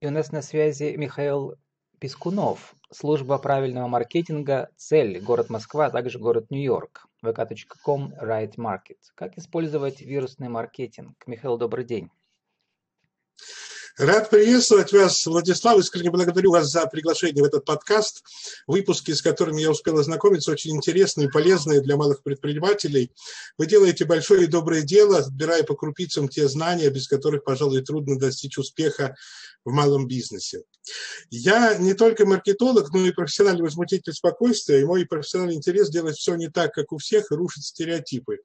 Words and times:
И 0.00 0.06
у 0.06 0.10
нас 0.10 0.30
на 0.30 0.42
связи 0.42 0.94
Михаил 0.96 1.56
Пискунов, 1.98 2.76
служба 2.92 3.36
правильного 3.38 3.88
маркетинга 3.88 4.70
«Цель», 4.76 5.18
город 5.20 5.50
Москва, 5.50 5.86
а 5.86 5.90
также 5.90 6.20
город 6.20 6.50
Нью-Йорк, 6.50 7.08
vk.com, 7.24 8.12
Right 8.22 8.54
Market. 8.54 8.98
Как 9.16 9.36
использовать 9.36 10.00
вирусный 10.00 10.48
маркетинг? 10.48 11.16
Михаил, 11.26 11.58
добрый 11.58 11.84
день. 11.84 12.10
Рад 13.98 14.30
приветствовать 14.30 14.92
вас, 14.92 15.26
Владислав. 15.26 15.76
Искренне 15.80 16.12
благодарю 16.12 16.52
вас 16.52 16.70
за 16.70 16.86
приглашение 16.86 17.42
в 17.42 17.46
этот 17.46 17.64
подкаст. 17.64 18.22
Выпуски, 18.68 19.10
с 19.10 19.20
которыми 19.20 19.60
я 19.60 19.72
успел 19.72 19.98
ознакомиться, 19.98 20.52
очень 20.52 20.76
интересные 20.76 21.26
и 21.26 21.30
полезные 21.30 21.80
для 21.80 21.96
малых 21.96 22.22
предпринимателей. 22.22 23.10
Вы 23.56 23.66
делаете 23.66 24.04
большое 24.04 24.44
и 24.44 24.46
доброе 24.46 24.82
дело, 24.82 25.18
отбирая 25.18 25.64
по 25.64 25.74
крупицам 25.74 26.28
те 26.28 26.46
знания, 26.46 26.90
без 26.90 27.08
которых, 27.08 27.42
пожалуй, 27.42 27.82
трудно 27.82 28.16
достичь 28.16 28.56
успеха 28.56 29.16
в 29.64 29.72
малом 29.72 30.06
бизнесе. 30.06 30.62
Я 31.30 31.74
не 31.74 31.94
только 31.94 32.24
маркетолог, 32.24 32.92
но 32.92 33.04
и 33.04 33.10
профессиональный 33.10 33.62
возмутитель 33.62 34.12
спокойствия, 34.12 34.80
и 34.80 34.84
мой 34.84 35.06
профессиональный 35.06 35.56
интерес 35.56 35.90
делать 35.90 36.16
все 36.16 36.36
не 36.36 36.48
так, 36.48 36.72
как 36.72 36.92
у 36.92 36.98
всех, 36.98 37.30
и 37.30 37.34
рушить 37.34 37.66
стереотипы. 37.66 38.38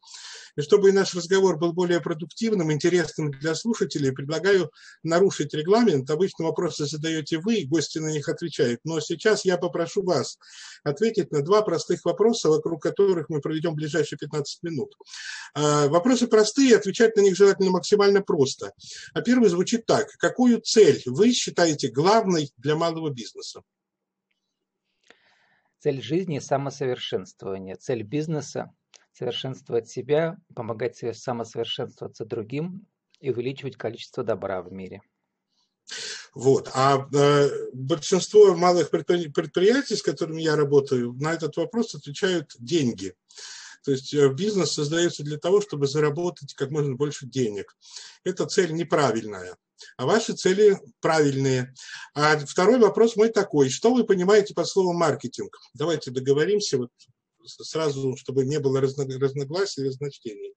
И 0.55 0.61
чтобы 0.61 0.91
наш 0.91 1.15
разговор 1.15 1.57
был 1.57 1.73
более 1.73 1.99
продуктивным, 1.99 2.71
интересным 2.71 3.31
для 3.31 3.55
слушателей, 3.55 4.11
предлагаю 4.11 4.71
нарушить 5.01 5.42
регламент. 5.51 6.07
Обычно 6.11 6.45
вопросы 6.45 6.85
задаете 6.85 7.39
вы, 7.39 7.65
гости 7.65 7.97
на 7.97 8.11
них 8.11 8.29
отвечают. 8.29 8.81
Но 8.83 8.99
сейчас 8.99 9.45
я 9.45 9.57
попрошу 9.57 10.03
вас 10.03 10.37
ответить 10.83 11.31
на 11.31 11.41
два 11.41 11.63
простых 11.63 12.05
вопроса, 12.05 12.49
вокруг 12.49 12.83
которых 12.83 13.29
мы 13.29 13.41
проведем 13.41 13.73
ближайшие 13.73 14.19
15 14.19 14.61
минут. 14.61 14.95
А, 15.55 15.87
вопросы 15.87 16.27
простые, 16.27 16.77
отвечать 16.77 17.15
на 17.17 17.21
них 17.21 17.35
желательно 17.35 17.71
максимально 17.71 18.21
просто. 18.21 18.73
А 19.13 19.21
первый 19.21 19.49
звучит 19.49 19.87
так. 19.87 20.11
Какую 20.17 20.61
цель 20.61 21.01
вы 21.07 21.31
считаете 21.31 21.89
главной 21.89 22.51
для 22.57 22.75
малого 22.75 23.09
бизнеса? 23.09 23.61
Цель 25.79 26.01
жизни– 26.01 26.39
самосовершенствование. 26.39 27.75
Цель 27.75 28.03
бизнеса 28.03 28.71
совершенствовать 29.13 29.89
себя, 29.89 30.37
помогать 30.55 30.97
себе 30.97 31.13
самосовершенствоваться 31.13 32.25
другим 32.25 32.85
и 33.19 33.29
увеличивать 33.29 33.77
количество 33.77 34.23
добра 34.23 34.61
в 34.61 34.71
мире. 34.71 35.01
Вот. 36.33 36.69
А 36.73 37.07
э, 37.13 37.49
большинство 37.73 38.55
малых 38.55 38.89
предприятий, 38.89 39.95
с 39.95 40.01
которыми 40.01 40.41
я 40.41 40.55
работаю, 40.55 41.13
на 41.13 41.33
этот 41.33 41.57
вопрос 41.57 41.95
отвечают 41.95 42.55
деньги. 42.57 43.13
То 43.83 43.91
есть 43.91 44.13
э, 44.13 44.29
бизнес 44.29 44.71
создается 44.71 45.23
для 45.23 45.37
того, 45.37 45.61
чтобы 45.61 45.87
заработать 45.87 46.53
как 46.53 46.71
можно 46.71 46.95
больше 46.95 47.27
денег. 47.27 47.75
Эта 48.23 48.45
цель 48.45 48.73
неправильная, 48.73 49.57
а 49.97 50.05
ваши 50.05 50.33
цели 50.33 50.79
правильные. 51.01 51.73
А 52.13 52.37
второй 52.39 52.79
вопрос 52.79 53.15
мой 53.15 53.29
такой. 53.29 53.69
Что 53.69 53.93
вы 53.93 54.05
понимаете 54.05 54.53
под 54.53 54.67
словом 54.67 54.95
маркетинг? 54.97 55.57
Давайте 55.73 56.11
договоримся. 56.11 56.77
Вот 56.77 56.91
сразу, 57.45 58.15
чтобы 58.15 58.45
не 58.45 58.59
было 58.59 58.79
разногласий, 58.81 59.85
разночтений. 59.85 60.53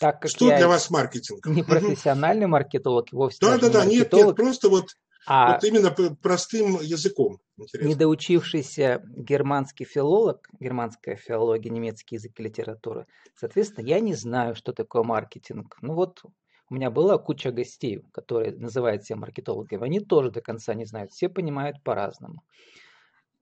Так 0.00 0.22
как 0.22 0.30
Что 0.30 0.46
для 0.46 0.68
вас 0.68 0.90
маркетинг? 0.90 1.46
Не 1.46 1.62
профессиональный 1.62 2.46
маркетолог, 2.46 3.12
вовсе 3.12 3.38
Да, 3.40 3.58
да, 3.58 3.68
да, 3.68 3.84
нет, 3.84 4.12
нет, 4.12 4.36
просто 4.36 4.68
вот, 4.68 4.96
а 5.26 5.54
вот 5.54 5.64
именно 5.64 5.90
простым 5.90 6.80
языком. 6.80 7.38
Интересно. 7.56 7.88
Недоучившийся 7.88 9.02
германский 9.16 9.84
филолог, 9.84 10.48
германская 10.58 11.16
филология, 11.16 11.70
немецкий 11.70 12.16
язык 12.16 12.32
и 12.38 12.42
литература, 12.42 13.06
соответственно, 13.36 13.86
я 13.86 14.00
не 14.00 14.14
знаю, 14.14 14.54
что 14.54 14.72
такое 14.72 15.02
маркетинг. 15.02 15.76
Ну 15.80 15.94
вот 15.94 16.22
у 16.68 16.74
меня 16.74 16.90
была 16.90 17.16
куча 17.18 17.52
гостей, 17.52 18.02
которые 18.12 18.52
называют 18.52 19.04
себя 19.04 19.16
маркетологами, 19.16 19.84
они 19.84 20.00
тоже 20.00 20.30
до 20.30 20.40
конца 20.40 20.74
не 20.74 20.84
знают, 20.84 21.12
все 21.12 21.28
понимают 21.28 21.82
по-разному. 21.82 22.42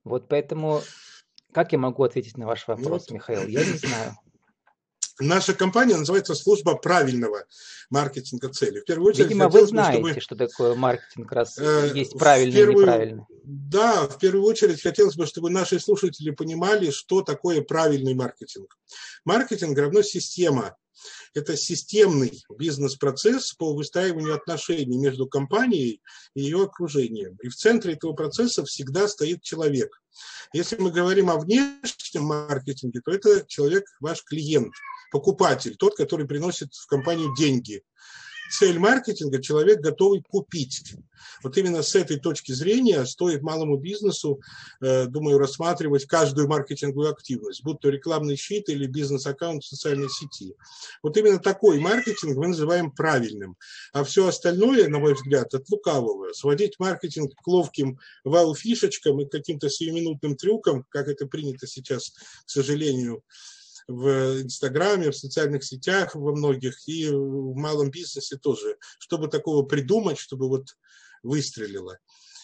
Вот 0.04 0.28
поэтому 0.28 0.82
как 1.52 1.72
я 1.72 1.78
могу 1.78 2.02
ответить 2.02 2.38
на 2.38 2.46
ваш 2.46 2.66
вопрос, 2.66 3.08
ну, 3.08 3.16
Михаил? 3.16 3.46
Я 3.46 3.60
не 3.60 3.76
знаю. 3.76 4.12
Наша 5.20 5.54
компания 5.54 5.96
называется 5.96 6.34
«Служба 6.34 6.74
правильного 6.74 7.44
маркетинга 7.90 8.48
цели». 8.48 8.80
В 8.80 8.84
первую 8.84 9.10
очередь, 9.10 9.28
Видимо, 9.28 9.48
вы 9.48 9.66
знаете, 9.66 10.02
бы, 10.02 10.08
чтобы, 10.10 10.20
что 10.20 10.36
такое 10.36 10.74
маркетинг, 10.74 11.30
раз 11.32 11.58
э, 11.58 11.92
есть 11.94 12.18
правильный 12.18 12.56
первую, 12.56 12.76
и 12.76 12.80
неправильный. 12.80 13.24
Да, 13.44 14.08
в 14.08 14.18
первую 14.18 14.44
очередь 14.44 14.80
хотелось 14.80 15.16
бы, 15.16 15.26
чтобы 15.26 15.50
наши 15.50 15.78
слушатели 15.78 16.30
понимали, 16.30 16.90
что 16.90 17.22
такое 17.22 17.62
правильный 17.62 18.14
маркетинг. 18.14 18.78
Маркетинг 19.24 19.76
равно 19.78 20.02
система. 20.02 20.76
Это 21.34 21.56
системный 21.56 22.42
бизнес-процесс 22.58 23.54
по 23.54 23.74
выстраиванию 23.74 24.34
отношений 24.34 24.98
между 24.98 25.26
компанией 25.26 26.00
и 26.34 26.42
ее 26.42 26.64
окружением. 26.64 27.36
И 27.42 27.48
в 27.48 27.56
центре 27.56 27.94
этого 27.94 28.12
процесса 28.12 28.64
всегда 28.64 29.08
стоит 29.08 29.42
человек. 29.42 30.00
Если 30.52 30.76
мы 30.76 30.90
говорим 30.90 31.30
о 31.30 31.38
внешнем 31.38 32.24
маркетинге, 32.24 33.00
то 33.00 33.10
это 33.10 33.44
человек, 33.48 33.84
ваш 34.00 34.22
клиент, 34.22 34.72
покупатель, 35.12 35.76
тот, 35.76 35.94
который 35.94 36.26
приносит 36.26 36.74
в 36.74 36.86
компанию 36.86 37.34
деньги 37.36 37.82
цель 38.52 38.78
маркетинга– 38.78 39.40
человек 39.42 39.80
готовый 39.80 40.22
купить. 40.22 40.94
Вот 41.42 41.56
именно 41.56 41.82
с 41.82 41.94
этой 41.94 42.18
точки 42.18 42.52
зрения 42.52 43.04
стоит 43.06 43.42
малому 43.42 43.76
бизнесу, 43.78 44.40
э, 44.80 45.06
думаю, 45.06 45.38
рассматривать 45.38 46.06
каждую 46.06 46.48
маркетинговую 46.48 47.10
активность, 47.10 47.64
будь 47.64 47.80
то 47.80 47.88
рекламный 47.88 48.36
щит 48.36 48.68
или 48.68 48.86
бизнес-аккаунт 48.86 49.62
в 49.62 49.66
социальной 49.66 50.08
сети. 50.10 50.54
Вот 51.02 51.16
именно 51.16 51.38
такой 51.38 51.78
маркетинг 51.80 52.36
мы 52.36 52.48
называем 52.48 52.90
правильным. 52.90 53.56
А 53.92 54.04
все 54.04 54.26
остальное, 54.26 54.88
на 54.88 54.98
мой 54.98 55.14
взгляд, 55.14 55.54
от 55.54 55.68
лукавого. 55.70 56.32
Сводить 56.32 56.78
маркетинг 56.78 57.32
к 57.34 57.46
ловким 57.46 57.98
вау-фишечкам 58.24 59.20
и 59.20 59.28
каким-то 59.28 59.70
сиюминутным 59.70 60.36
трюкам, 60.36 60.84
как 60.90 61.08
это 61.08 61.26
принято 61.26 61.66
сейчас, 61.66 62.10
к 62.10 62.50
сожалению, 62.50 63.22
в 63.88 64.42
Инстаграме, 64.42 65.10
в 65.10 65.16
социальных 65.16 65.64
сетях 65.64 66.14
во 66.14 66.34
многих 66.34 66.88
и 66.88 67.08
в 67.08 67.54
малом 67.54 67.90
бизнесе 67.90 68.36
тоже, 68.36 68.76
чтобы 68.98 69.28
такого 69.28 69.64
придумать, 69.64 70.18
чтобы 70.18 70.48
вот 70.48 70.76
выстрелило. 71.22 71.98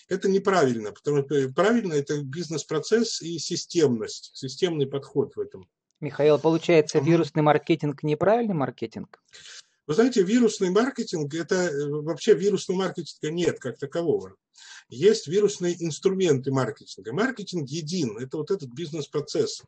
Это 0.08 0.28
неправильно, 0.28 0.92
потому 0.92 1.24
что 1.24 1.48
правильно 1.50 1.92
это 1.92 2.22
бизнес-процесс 2.22 3.20
и 3.20 3.38
системность, 3.38 4.30
системный 4.34 4.86
подход 4.86 5.34
в 5.36 5.40
этом. 5.40 5.68
Михаил, 6.00 6.38
получается, 6.38 7.00
вирусный 7.00 7.42
маркетинг 7.42 8.02
неправильный 8.02 8.54
маркетинг? 8.54 9.20
Вы 9.86 9.94
знаете, 9.94 10.22
вирусный 10.22 10.70
маркетинг, 10.70 11.34
это 11.34 11.54
э, 11.54 11.88
вообще 11.88 12.34
вирусного 12.34 12.78
маркетинга 12.78 13.34
нет 13.34 13.58
как 13.58 13.78
такового 13.78 14.36
есть 14.88 15.26
вирусные 15.26 15.82
инструменты 15.84 16.50
маркетинга. 16.50 17.12
Маркетинг 17.12 17.68
един, 17.68 18.18
это 18.18 18.38
вот 18.38 18.50
этот 18.50 18.70
бизнес-процесс. 18.70 19.62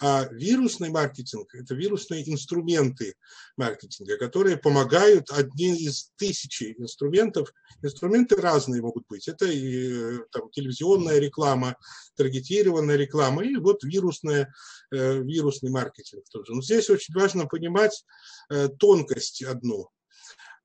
А 0.00 0.26
вирусный 0.30 0.90
маркетинг– 0.90 1.54
это 1.54 1.74
вирусные 1.74 2.28
инструменты 2.30 3.14
маркетинга, 3.56 4.18
которые 4.18 4.56
помогают 4.56 5.30
одни 5.30 5.76
из 5.76 6.10
тысячи 6.16 6.74
инструментов. 6.78 7.52
Инструменты 7.82 8.36
разные 8.36 8.82
могут 8.82 9.04
быть. 9.08 9.28
Это 9.28 9.46
и 9.46 10.18
там, 10.32 10.50
телевизионная 10.50 11.18
реклама, 11.18 11.76
таргетированная 12.16 12.96
реклама, 12.96 13.44
и 13.44 13.56
вот 13.56 13.84
вирусная, 13.84 14.52
э, 14.92 15.22
вирусный 15.22 15.70
маркетинг 15.70 16.24
тоже. 16.30 16.54
Но 16.54 16.62
здесь 16.62 16.90
очень 16.90 17.14
важно 17.14 17.46
понимать 17.46 18.04
э, 18.50 18.68
тонкость 18.68 19.42
одну 19.42 19.90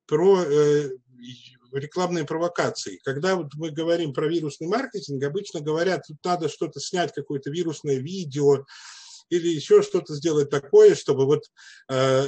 про 0.06 0.44
э, 0.44 0.90
рекламные 1.72 2.26
провокации. 2.26 3.00
Когда 3.04 3.36
вот 3.36 3.54
мы 3.56 3.72
говорим 3.72 4.14
про 4.14 4.28
вирусный 4.28 4.68
маркетинг, 4.68 5.24
обычно 5.24 5.62
говорят, 5.62 6.04
тут 6.08 6.18
надо 6.24 6.50
что-то 6.50 6.80
снять, 6.80 7.14
какое-то 7.14 7.50
вирусное 7.50 7.98
видео 7.98 8.66
или 9.30 9.48
еще 9.48 9.82
что-то 9.82 10.14
сделать 10.14 10.50
такое, 10.50 10.94
чтобы 10.94 11.26
вот 11.26 11.46
э, 11.90 12.28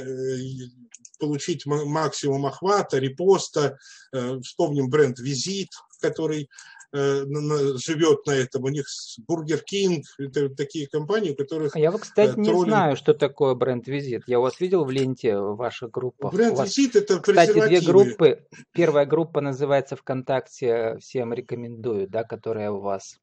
получить 1.18 1.66
максимум 1.66 2.46
охвата, 2.46 2.98
репоста. 2.98 3.78
Э, 4.12 4.40
вспомним 4.40 4.88
бренд 4.88 5.18
«Визит», 5.18 5.70
который 6.00 6.42
Э, 6.44 6.48
живет 6.94 8.26
на 8.26 8.32
этом. 8.32 8.64
У 8.64 8.68
них 8.68 8.86
Бургер 9.26 9.60
Кинг, 9.60 10.04
это 10.18 10.48
такие 10.48 10.86
компании, 10.86 11.32
у 11.32 11.34
которых... 11.34 11.74
А 11.74 11.78
я, 11.78 11.90
кстати, 11.90 12.34
троллинг... 12.34 12.54
не 12.54 12.64
знаю, 12.64 12.96
что 12.96 13.14
такое 13.14 13.54
бренд-визит. 13.54 14.22
Я 14.26 14.38
вас 14.38 14.60
видел 14.60 14.84
в 14.84 14.90
ленте 14.90 15.36
в 15.36 15.56
ваших 15.56 15.90
группах. 15.90 16.32
Бренд-визит 16.32 16.94
это 16.94 17.18
Кстати, 17.20 17.66
две 17.66 17.80
группы. 17.80 18.46
Первая 18.72 19.06
группа 19.06 19.40
называется 19.40 19.96
ВКонтакте, 19.96 20.98
всем 21.00 21.32
рекомендую, 21.32 22.08
да, 22.08 22.22
которая 22.22 22.70
у 22.70 22.80
вас 22.80 23.18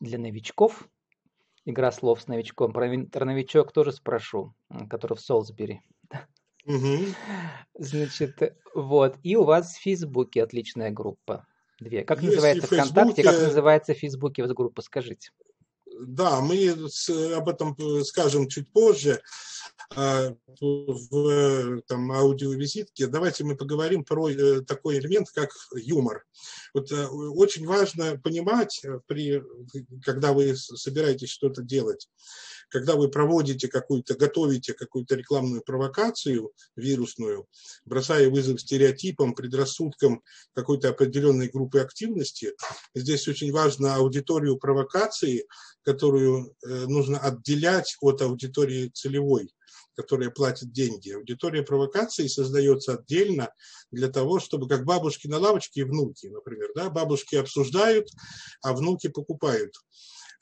для 0.00 0.18
новичков. 0.18 0.88
Игра 1.64 1.92
слов 1.92 2.20
с 2.20 2.26
новичком. 2.26 2.72
Про, 2.72 2.90
про 3.10 3.24
новичок 3.24 3.72
тоже 3.72 3.92
спрошу, 3.92 4.54
который 4.90 5.16
в 5.16 5.20
Солсбери. 5.20 5.80
Угу. 6.66 6.98
Значит, 7.78 8.58
вот. 8.74 9.16
И 9.22 9.36
у 9.36 9.44
вас 9.44 9.74
в 9.74 9.82
Фейсбуке 9.82 10.42
отличная 10.42 10.90
группа. 10.90 11.46
Две. 11.80 12.04
Как 12.04 12.22
Есть 12.22 12.36
называется 12.36 12.66
ВКонтакте, 12.66 13.22
как 13.22 13.40
называется 13.40 13.94
в 13.94 13.98
Фейсбуке 13.98 14.42
вот 14.42 14.52
группа, 14.52 14.82
скажите. 14.82 15.30
да, 16.00 16.40
мы 16.40 16.76
об 17.34 17.48
этом 17.48 17.76
скажем 18.04 18.48
чуть 18.48 18.70
позже 18.72 19.20
в 19.96 21.80
там, 21.86 22.12
аудиовизитке. 22.12 23.06
Давайте 23.06 23.44
мы 23.44 23.56
поговорим 23.56 24.04
про 24.04 24.28
такой 24.62 24.98
элемент, 24.98 25.28
как 25.30 25.50
юмор. 25.74 26.24
Вот 26.72 26.90
очень 26.92 27.66
важно 27.66 28.18
понимать, 28.18 28.82
при, 29.06 29.42
когда 30.02 30.32
вы 30.32 30.56
собираетесь 30.56 31.30
что-то 31.30 31.62
делать, 31.62 32.08
когда 32.68 32.96
вы 32.96 33.08
проводите 33.08 33.68
какую-то, 33.68 34.14
готовите 34.14 34.74
какую-то 34.74 35.14
рекламную 35.14 35.62
провокацию 35.62 36.50
вирусную, 36.74 37.46
бросая 37.84 38.28
вызов 38.28 38.60
стереотипам, 38.60 39.34
предрассудкам 39.34 40.22
какой-то 40.54 40.88
определенной 40.88 41.48
группы 41.48 41.78
активности, 41.78 42.52
здесь 42.94 43.28
очень 43.28 43.52
важно 43.52 43.94
аудиторию 43.94 44.56
провокации, 44.56 45.46
которую 45.82 46.56
э, 46.66 46.86
нужно 46.86 47.18
отделять 47.18 47.96
от 48.00 48.22
аудитории 48.22 48.90
целевой 48.92 49.53
которая 49.94 50.30
платит 50.30 50.72
деньги. 50.72 51.12
Аудитория 51.12 51.62
провокации 51.62 52.26
создается 52.26 52.94
отдельно 52.94 53.52
для 53.90 54.08
того, 54.08 54.40
чтобы 54.40 54.68
как 54.68 54.84
бабушки 54.84 55.26
на 55.26 55.38
лавочке 55.38 55.80
и 55.80 55.84
внуки, 55.84 56.26
например. 56.26 56.70
Да? 56.74 56.90
Бабушки 56.90 57.36
обсуждают, 57.36 58.08
а 58.62 58.72
внуки 58.72 59.08
покупают 59.08 59.74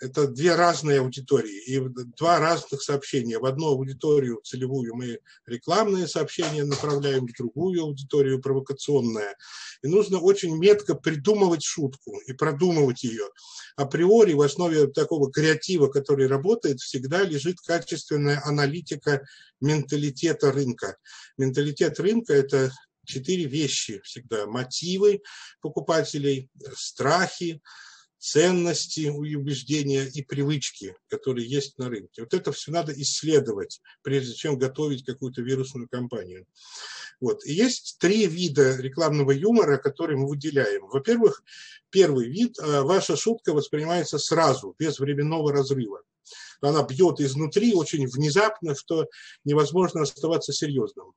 это 0.02 0.26
две 0.26 0.56
разные 0.56 0.98
аудитории 0.98 1.62
и 1.64 1.80
два 2.18 2.40
разных 2.40 2.82
сообщения. 2.82 3.38
В 3.38 3.46
одну 3.46 3.68
аудиторию 3.68 4.40
целевую 4.42 4.96
мы 4.96 5.20
рекламные 5.46 6.08
сообщения 6.08 6.64
направляем, 6.64 7.26
в 7.26 7.32
другую 7.32 7.84
аудиторию 7.84 8.40
провокационное. 8.40 9.36
И 9.82 9.86
нужно 9.86 10.18
очень 10.18 10.56
метко 10.58 10.96
придумывать 10.96 11.62
шутку 11.62 12.18
и 12.26 12.32
продумывать 12.32 13.04
ее. 13.04 13.28
Априори 13.76 14.32
в 14.32 14.42
основе 14.42 14.88
такого 14.88 15.30
креатива, 15.30 15.86
который 15.86 16.26
работает, 16.26 16.80
всегда 16.80 17.22
лежит 17.22 17.60
качественная 17.60 18.42
аналитика 18.44 19.24
менталитета 19.60 20.50
рынка. 20.50 20.96
Менталитет 21.38 22.00
рынка– 22.00 22.32
это 22.34 22.72
четыре 23.04 23.44
вещи 23.44 24.00
всегда. 24.02 24.46
Мотивы 24.46 25.22
покупателей, 25.60 26.50
страхи, 26.76 27.60
ценности 28.22 29.08
убеждения 29.08 30.04
и 30.04 30.22
привычки, 30.22 30.94
которые 31.08 31.48
есть 31.48 31.76
на 31.78 31.88
рынке. 31.88 32.22
Вот 32.22 32.32
это 32.34 32.52
все 32.52 32.70
надо 32.70 32.92
исследовать, 32.92 33.80
прежде 34.02 34.32
чем 34.34 34.56
готовить 34.56 35.04
какую-то 35.04 35.42
вирусную 35.42 35.88
кампанию. 35.88 36.46
Вот. 37.20 37.44
И 37.44 37.52
есть 37.52 37.96
три 37.98 38.26
вида 38.26 38.76
рекламного 38.76 39.32
юмора, 39.32 39.76
которые 39.76 40.18
мы 40.18 40.28
выделяем. 40.28 40.86
Во-первых, 40.86 41.42
первый 41.90 42.28
вид, 42.28 42.56
а, 42.60 42.82
ваша 42.82 43.16
шутка 43.16 43.52
воспринимается 43.52 44.18
сразу, 44.18 44.76
без 44.78 45.00
временного 45.00 45.52
разрыва 45.52 46.02
она 46.60 46.82
бьет 46.82 47.20
изнутри 47.20 47.74
очень 47.74 48.06
внезапно, 48.06 48.74
что 48.74 49.06
невозможно 49.44 50.02
оставаться 50.02 50.52
серьезным. 50.52 51.12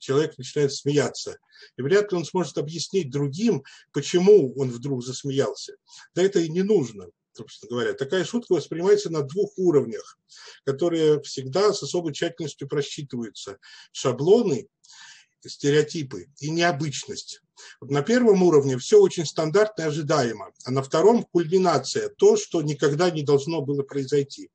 Человек 0.00 0.38
начинает 0.38 0.72
смеяться. 0.72 1.38
И 1.76 1.82
вряд 1.82 2.12
ли 2.12 2.18
он 2.18 2.24
сможет 2.24 2.58
объяснить 2.58 3.10
другим, 3.10 3.64
почему 3.92 4.54
он 4.56 4.70
вдруг 4.70 5.04
засмеялся. 5.04 5.74
Да 6.14 6.22
это 6.22 6.40
и 6.40 6.48
не 6.48 6.62
нужно 6.62 7.08
собственно 7.38 7.70
говоря. 7.70 7.94
Такая 7.94 8.24
шутка 8.24 8.54
воспринимается 8.54 9.10
на 9.10 9.22
двух 9.22 9.52
уровнях, 9.56 10.18
которые 10.64 11.22
всегда 11.22 11.72
с 11.72 11.80
особой 11.84 12.12
тщательностью 12.12 12.66
просчитываются. 12.66 13.58
Шаблоны, 13.92 14.66
стереотипы 15.46 16.26
и 16.40 16.50
необычность. 16.50 17.40
Вот 17.80 17.90
на 17.90 18.02
первом 18.02 18.42
уровне 18.42 18.78
все 18.78 19.00
очень 19.00 19.26
стандартно 19.26 19.82
и 19.82 19.86
ожидаемо, 19.86 20.52
а 20.64 20.70
на 20.70 20.82
втором 20.82 21.24
кульминация, 21.24 22.08
то, 22.08 22.36
что 22.36 22.62
никогда 22.62 23.10
не 23.10 23.22
должно 23.22 23.60
было 23.62 23.82
произойти. 23.82 24.50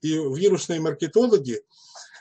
И 0.00 0.14
вирусные 0.14 0.80
маркетологи 0.80 1.62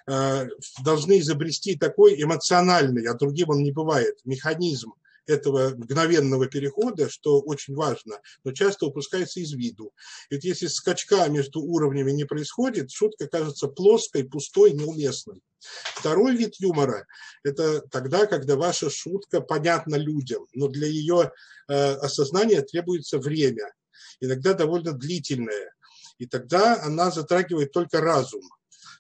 э, 0.08 0.48
должны 0.84 1.20
изобрести 1.20 1.76
такой 1.76 2.22
эмоциональный, 2.22 3.08
а 3.08 3.14
другим 3.14 3.50
он 3.50 3.64
не 3.64 3.72
бывает, 3.72 4.20
механизм 4.26 4.94
этого 5.28 5.70
мгновенного 5.70 6.48
перехода, 6.48 7.10
что 7.10 7.40
очень 7.42 7.76
важно, 7.76 8.20
но 8.44 8.52
часто 8.52 8.86
упускается 8.88 9.40
из 9.40 9.52
виду. 9.54 9.94
Ведь 10.30 10.44
если 10.44 10.68
скачка 10.68 11.28
между 11.28 11.62
уровнями 11.62 12.12
не 12.12 12.26
происходит, 12.26 12.92
шутка 12.92 13.28
кажется 13.28 13.68
плоской, 13.68 14.24
пустой, 14.24 14.74
неуместной. 14.74 15.42
Второй 15.96 16.36
вид 16.36 16.56
юмора– 16.60 17.06
это 17.44 17.82
тогда, 17.82 18.26
когда 18.26 18.56
ваша 18.56 18.90
шутка 18.90 19.42
понятна 19.42 19.96
людям, 19.96 20.48
но 20.54 20.68
для 20.68 20.88
ее 20.88 21.32
э, 21.68 21.94
осознания 21.96 22.62
требуется 22.62 23.20
время, 23.20 23.72
иногда 24.20 24.54
довольно 24.54 24.94
длительное. 24.94 25.74
И 26.22 26.28
тогда 26.28 26.80
она 26.84 27.10
затрагивает 27.10 27.72
только 27.72 28.00
разум. 28.00 28.44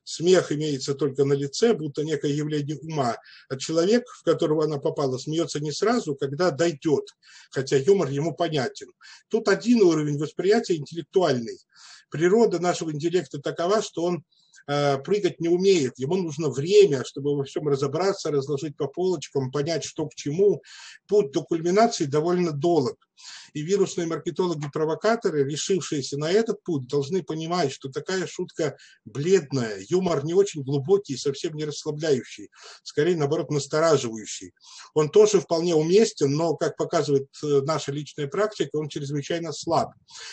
Смех 0.03 0.51
имеется 0.51 0.95
только 0.95 1.23
на 1.23 1.33
лице, 1.33 1.75
будто 1.75 2.03
некое 2.03 2.31
явление 2.31 2.79
ума. 2.79 3.15
А 3.47 3.57
человек, 3.57 4.07
в 4.09 4.23
которого 4.23 4.63
она 4.63 4.79
попала, 4.79 5.19
смеется 5.19 5.59
не 5.59 5.71
сразу, 5.71 6.15
когда 6.15 6.49
дойдет, 6.49 7.05
хотя 7.51 7.77
юмор 7.77 8.09
ему 8.09 8.33
понятен. 8.33 8.87
Тут 9.27 9.49
один 9.49 9.83
уровень 9.83 10.17
восприятия 10.17 10.77
интеллектуальный. 10.77 11.59
Природа 12.09 12.57
нашего 12.59 12.91
интеллекта 12.91 13.39
такова, 13.39 13.83
что 13.83 14.05
он 14.05 14.23
Э, 14.67 14.97
прыгать 14.99 15.39
не 15.39 15.49
умеет, 15.49 15.97
ему 15.97 16.17
нужно 16.17 16.49
время, 16.49 17.03
чтобы 17.03 17.35
во 17.35 17.43
всем 17.43 17.67
разобраться, 17.67 18.31
разложить 18.31 18.77
по 18.77 18.87
полочкам, 18.87 19.51
понять, 19.51 19.83
что 19.83 20.07
к 20.07 20.15
чему. 20.15 20.61
Путь 21.07 21.31
до 21.31 21.43
кульминации 21.43 22.05
довольно 22.05 22.51
долг. 22.51 22.95
И 23.53 23.61
вирусные 23.61 24.07
маркетологи-провокаторы, 24.07 25.43
решившиеся 25.43 26.17
на 26.17 26.31
этот 26.31 26.63
путь, 26.63 26.87
должны 26.87 27.23
понимать, 27.23 27.71
что 27.71 27.89
такая 27.89 28.25
шутка 28.27 28.77
бледная, 29.05 29.79
юмор 29.89 30.23
не 30.23 30.33
очень 30.33 30.63
глубокий, 30.63 31.17
совсем 31.17 31.53
не 31.55 31.65
расслабляющий, 31.65 32.49
скорее, 32.83 33.15
наоборот, 33.15 33.51
настораживающий. 33.51 34.53
Он 34.93 35.09
тоже 35.09 35.39
вполне 35.39 35.75
уместен, 35.75 36.31
но, 36.31 36.55
как 36.55 36.77
показывает 36.77 37.27
э, 37.43 37.61
наша 37.61 37.91
личная 37.91 38.27
практика, 38.27 38.77
он 38.77 38.89
чрезвычайно 38.89 39.51
слаб. 39.51 39.91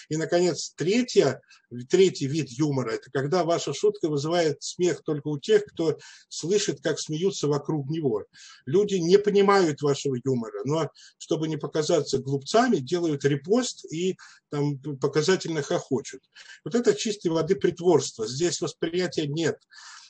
И, 0.08 0.16
наконец, 0.16 0.72
третья, 0.76 1.40
третий 1.88 2.26
вид 2.26 2.48
юмора– 2.50 2.90
это 2.92 3.10
когда 3.10 3.44
ваша 3.44 3.74
шутка 3.74 4.08
вызывает 4.08 4.62
смех 4.62 5.02
только 5.04 5.28
у 5.28 5.38
тех, 5.38 5.64
кто 5.64 5.98
слышит, 6.28 6.80
как 6.80 6.98
смеются 6.98 7.48
вокруг 7.48 7.88
него. 7.90 8.24
Люди 8.66 8.96
не 8.96 9.18
понимают 9.18 9.82
вашего 9.82 10.16
юмора, 10.24 10.60
но 10.64 10.90
чтобы 11.18 11.48
не 11.48 11.56
показаться 11.56 12.18
глупцами, 12.18 12.77
делают 12.80 13.24
репост 13.24 13.84
и 13.92 14.16
там 14.50 14.78
показательно 14.78 15.62
хохочут. 15.62 16.22
Вот 16.64 16.74
это 16.74 16.94
чистой 16.94 17.28
воды 17.28 17.56
притворство. 17.56 18.26
Здесь 18.26 18.60
восприятия 18.60 19.26
нет 19.26 19.56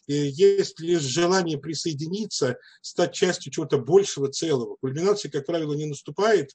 есть 0.09 0.81
лишь 0.81 1.03
желание 1.03 1.59
присоединиться, 1.59 2.57
стать 2.81 3.13
частью 3.13 3.53
чего-то 3.53 3.79
большего 3.79 4.29
целого. 4.29 4.77
Кульминация, 4.81 5.31
как 5.31 5.47
правило, 5.47 5.75
не 5.75 5.87
наступает. 5.87 6.53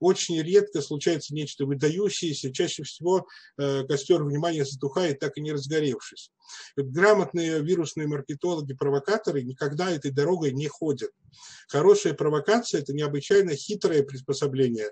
Очень 0.00 0.42
редко 0.42 0.82
случается 0.82 1.34
нечто 1.34 1.64
выдающееся. 1.64 2.52
Чаще 2.52 2.82
всего 2.82 3.26
э, 3.56 3.84
костер 3.84 4.22
внимания 4.24 4.64
затухает, 4.64 5.20
так 5.20 5.36
и 5.36 5.40
не 5.40 5.52
разгоревшись. 5.52 6.30
Грамотные 6.76 7.62
вирусные 7.62 8.08
маркетологи, 8.08 8.72
провокаторы 8.72 9.42
никогда 9.42 9.90
этой 9.90 10.10
дорогой 10.10 10.52
не 10.52 10.66
ходят. 10.66 11.10
Хорошая 11.68 12.14
провокация– 12.14 12.80
это 12.82 12.92
необычайно 12.92 13.54
хитрое 13.54 14.02
приспособление 14.02 14.90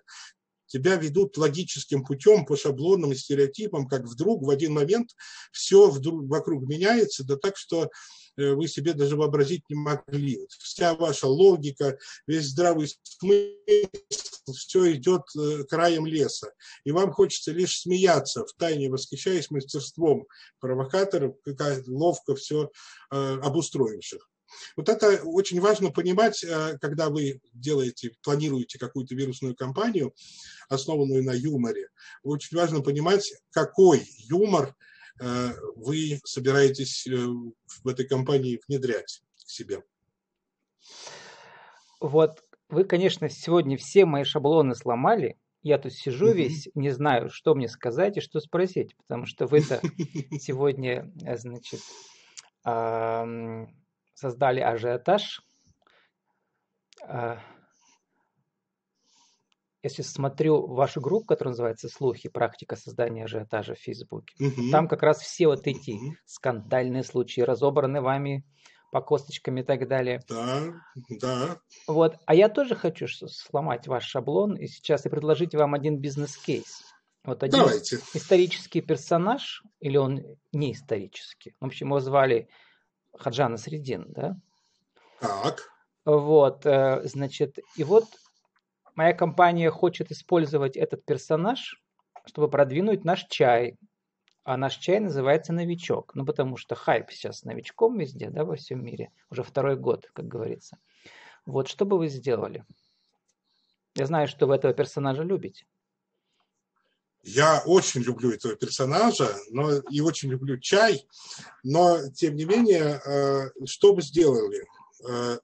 тебя 0.66 0.96
ведут 0.96 1.36
логическим 1.36 2.04
путем 2.04 2.44
по 2.44 2.56
шаблонным 2.56 3.14
стереотипам, 3.14 3.88
как 3.88 4.04
вдруг 4.04 4.42
в 4.42 4.50
один 4.50 4.74
момент 4.74 5.10
все 5.52 5.90
вдруг 5.90 6.28
вокруг 6.28 6.62
меняется, 6.64 7.24
да 7.24 7.36
так, 7.36 7.56
что 7.56 7.90
э, 8.36 8.52
вы 8.52 8.68
себе 8.68 8.92
даже 8.92 9.16
вообразить 9.16 9.62
не 9.68 9.76
могли. 9.76 10.46
Вся 10.48 10.94
ваша 10.94 11.26
логика, 11.26 11.98
весь 12.26 12.46
здравый 12.46 12.88
смысл, 13.02 14.52
все 14.54 14.92
идет 14.92 15.22
э, 15.38 15.64
краем 15.64 16.06
леса. 16.06 16.52
И 16.84 16.92
вам 16.92 17.12
хочется 17.12 17.52
лишь 17.52 17.80
смеяться, 17.80 18.44
в 18.44 18.52
тайне 18.54 18.90
восхищаясь 18.90 19.50
мастерством 19.50 20.26
провокаторов, 20.60 21.34
как 21.44 21.82
ловко 21.86 22.34
все 22.34 22.70
э, 23.10 23.38
обустроивших. 23.42 24.28
Вот 24.76 24.88
это 24.88 25.22
очень 25.24 25.60
важно 25.60 25.90
понимать, 25.90 26.42
э, 26.44 26.78
когда 26.80 27.08
вы 27.08 27.40
делаете, 27.52 28.12
планируете 28.22 28.78
какую-то 28.78 29.14
вирусную 29.14 29.54
кампанию, 29.54 30.14
основанную 30.68 31.24
на 31.24 31.32
юморе. 31.32 31.88
Очень 32.22 32.56
важно 32.56 32.80
понимать, 32.82 33.32
какой 33.50 34.02
юмор 34.28 34.74
э, 35.20 35.52
вы 35.76 36.20
собираетесь 36.24 37.06
э, 37.06 37.16
в 37.16 37.88
этой 37.88 38.06
кампании 38.06 38.60
внедрять 38.68 39.22
к 39.44 39.50
себе. 39.50 39.82
Вот 42.00 42.42
вы, 42.68 42.84
конечно, 42.84 43.28
сегодня 43.28 43.76
все 43.76 44.04
мои 44.04 44.24
шаблоны 44.24 44.74
сломали. 44.74 45.38
Я 45.62 45.78
тут 45.78 45.92
сижу 45.92 46.30
весь, 46.32 46.68
не 46.74 46.90
знаю, 46.90 47.28
что 47.30 47.54
мне 47.54 47.68
сказать 47.68 48.16
и 48.16 48.20
что 48.20 48.38
спросить, 48.40 48.96
потому 48.96 49.26
что 49.26 49.46
вы-то 49.46 49.80
сегодня, 50.40 51.12
значит, 51.36 51.80
создали 54.16 54.60
ажиотаж. 54.60 55.42
А, 57.02 57.38
если 59.82 60.02
смотрю 60.02 60.66
вашу 60.66 61.00
группу, 61.00 61.26
которая 61.26 61.52
называется 61.52 61.88
«Слухи. 61.88 62.28
Практика 62.28 62.74
создания 62.74 63.24
ажиотажа 63.24 63.74
в 63.74 63.78
Фейсбуке», 63.78 64.34
угу. 64.44 64.70
там 64.72 64.88
как 64.88 65.02
раз 65.02 65.20
все 65.20 65.46
вот 65.46 65.66
эти 65.66 65.92
угу. 65.92 66.16
скандальные 66.24 67.04
случаи 67.04 67.42
разобраны 67.42 68.00
вами 68.00 68.44
по 68.90 69.00
косточкам 69.00 69.58
и 69.58 69.62
так 69.62 69.86
далее. 69.86 70.22
Да, 70.28 70.72
да. 71.20 71.60
Вот. 71.86 72.16
А 72.24 72.34
я 72.34 72.48
тоже 72.48 72.74
хочу 72.74 73.06
сломать 73.08 73.86
ваш 73.86 74.04
шаблон 74.04 74.54
и 74.56 74.66
сейчас 74.66 75.04
и 75.04 75.10
предложить 75.10 75.54
вам 75.54 75.74
один 75.74 75.98
бизнес-кейс. 75.98 76.82
Вот 77.24 77.42
один 77.42 77.58
Давайте. 77.58 77.96
исторический 78.14 78.80
персонаж, 78.80 79.62
или 79.80 79.96
он 79.96 80.22
не 80.52 80.72
исторический? 80.72 81.54
В 81.60 81.66
общем, 81.66 81.88
его 81.88 82.00
звали 82.00 82.48
Хаджана 83.18 83.56
Средин, 83.56 84.06
да? 84.08 84.36
Так. 85.20 85.62
Вот, 86.04 86.64
э, 86.66 87.02
значит, 87.04 87.58
и 87.76 87.84
вот 87.84 88.04
моя 88.94 89.12
компания 89.12 89.70
хочет 89.70 90.12
использовать 90.12 90.76
этот 90.76 91.04
персонаж, 91.04 91.82
чтобы 92.24 92.48
продвинуть 92.48 93.04
наш 93.04 93.26
чай. 93.26 93.76
А 94.44 94.56
наш 94.56 94.76
чай 94.76 95.00
называется 95.00 95.52
«Новичок». 95.52 96.14
Ну, 96.14 96.24
потому 96.24 96.56
что 96.56 96.76
хайп 96.76 97.10
сейчас 97.10 97.42
новичком 97.42 97.98
везде, 97.98 98.30
да, 98.30 98.44
во 98.44 98.54
всем 98.54 98.84
мире. 98.84 99.10
Уже 99.28 99.42
второй 99.42 99.76
год, 99.76 100.08
как 100.12 100.28
говорится. 100.28 100.78
Вот, 101.46 101.66
что 101.66 101.84
бы 101.84 101.98
вы 101.98 102.06
сделали? 102.06 102.64
Я 103.96 104.06
знаю, 104.06 104.28
что 104.28 104.46
вы 104.46 104.54
этого 104.54 104.72
персонажа 104.72 105.24
любите. 105.24 105.66
Я 107.28 107.60
очень 107.66 108.02
люблю 108.02 108.30
этого 108.30 108.54
персонажа, 108.54 109.36
но 109.50 109.78
и 109.90 110.00
очень 110.00 110.30
люблю 110.30 110.60
чай, 110.60 111.08
но 111.64 112.08
тем 112.10 112.36
не 112.36 112.44
менее, 112.44 113.02
э, 113.04 113.50
что 113.66 113.94
бы 113.94 114.00
сделали? 114.00 114.64
Э, 115.08 115.38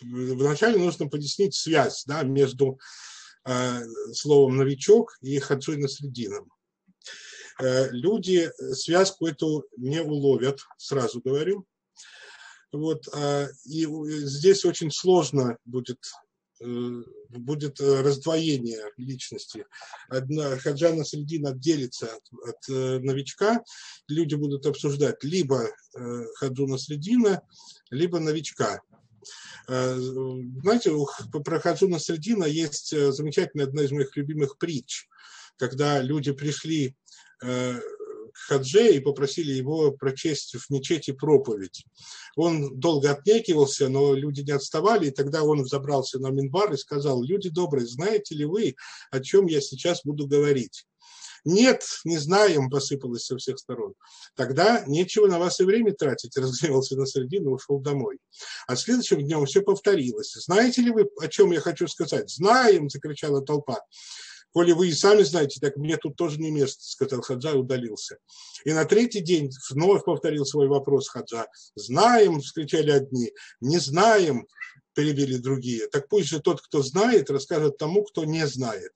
вначале 0.00 0.78
нужно 0.78 1.08
пояснить 1.08 1.54
связь 1.54 2.04
да, 2.06 2.22
между 2.22 2.80
э, 3.44 3.82
словом 4.14 4.56
«новичок» 4.56 5.18
и 5.20 5.38
Хаджой 5.38 5.76
Насредином. 5.76 6.50
Люди 7.60 8.50
связку 8.72 9.26
эту 9.26 9.66
не 9.76 10.02
уловят, 10.02 10.60
сразу 10.78 11.20
говорю. 11.20 11.66
Вот, 12.72 13.06
и 13.66 13.86
здесь 14.24 14.64
очень 14.64 14.90
сложно 14.90 15.58
будет 15.66 15.98
будет 16.62 17.80
э, 17.80 18.00
раздвоение 18.02 18.90
личности. 18.96 19.66
Одна, 20.08 20.56
Хаджана 20.58 21.04
Средин 21.04 21.46
отделится 21.46 22.06
от, 22.06 22.48
от 22.48 22.68
э, 22.68 22.98
новичка, 23.00 23.62
люди 24.08 24.34
будут 24.34 24.66
обсуждать 24.66 25.22
либо 25.24 25.68
Хаджуна 26.36 26.78
Средина, 26.78 27.42
либо 27.90 28.18
новичка. 28.18 28.80
Знаете, 29.66 30.92
про 31.44 31.60
Хаджуна 31.60 31.98
Средина 31.98 32.44
есть 32.44 32.90
замечательная 32.90 33.66
одна 33.66 33.82
из 33.82 33.92
моих 33.92 34.16
любимых 34.16 34.58
притч, 34.58 35.06
когда 35.56 36.00
люди 36.00 36.32
пришли 36.32 36.96
Хадже 38.52 38.94
и 38.94 39.00
попросили 39.00 39.52
его 39.52 39.92
прочесть 39.92 40.54
в 40.54 40.70
мечети 40.70 41.12
проповедь. 41.12 41.86
Он 42.36 42.78
долго 42.78 43.10
отнекивался, 43.10 43.88
но 43.88 44.14
люди 44.14 44.42
не 44.42 44.52
отставали, 44.52 45.06
и 45.06 45.10
тогда 45.10 45.42
он 45.42 45.62
взобрался 45.62 46.18
на 46.18 46.28
Минбар 46.28 46.72
и 46.72 46.76
сказал, 46.76 47.22
люди 47.22 47.48
добрые, 47.48 47.86
знаете 47.86 48.34
ли 48.34 48.44
вы, 48.44 48.76
о 49.10 49.20
чем 49.20 49.46
я 49.46 49.60
сейчас 49.60 50.02
буду 50.04 50.26
говорить? 50.26 50.84
Нет, 51.44 51.82
не 52.04 52.18
знаем, 52.18 52.70
посыпалось 52.70 53.24
со 53.24 53.36
всех 53.36 53.58
сторон. 53.58 53.94
Тогда 54.36 54.84
нечего 54.86 55.26
на 55.26 55.38
вас 55.38 55.58
и 55.60 55.64
время 55.64 55.92
тратить, 55.92 56.36
разгневался 56.36 56.96
на 56.96 57.06
середину 57.06 57.50
и 57.50 57.54
ушел 57.54 57.80
домой. 57.80 58.18
А 58.66 58.76
следующим 58.76 59.22
днем 59.22 59.46
все 59.46 59.62
повторилось. 59.62 60.34
Знаете 60.34 60.82
ли 60.82 60.90
вы, 60.90 61.08
о 61.20 61.28
чем 61.28 61.50
я 61.52 61.60
хочу 61.60 61.88
сказать? 61.88 62.30
Знаем, 62.30 62.88
закричала 62.88 63.42
толпа. 63.42 63.80
Коли 64.52 64.72
вы 64.72 64.88
и 64.88 64.92
сами 64.92 65.22
знаете, 65.22 65.60
так 65.60 65.76
мне 65.76 65.96
тут 65.96 66.16
тоже 66.16 66.38
не 66.38 66.50
место, 66.50 66.82
сказал 66.84 67.22
Хаджа 67.22 67.52
и 67.52 67.56
удалился. 67.56 68.18
И 68.64 68.72
на 68.72 68.84
третий 68.84 69.20
день 69.20 69.50
вновь 69.70 70.04
повторил 70.04 70.44
свой 70.44 70.68
вопрос 70.68 71.08
Хаджа. 71.08 71.46
Знаем, 71.74 72.40
вскричали 72.40 72.90
одни, 72.90 73.32
не 73.60 73.78
знаем, 73.78 74.46
перебили 74.94 75.38
другие. 75.38 75.88
Так 75.88 76.08
пусть 76.08 76.28
же 76.28 76.40
тот, 76.40 76.60
кто 76.60 76.82
знает, 76.82 77.30
расскажет 77.30 77.78
тому, 77.78 78.04
кто 78.04 78.24
не 78.24 78.46
знает. 78.46 78.92